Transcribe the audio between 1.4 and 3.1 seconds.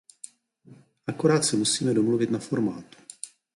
se musíme domluvit na formátu.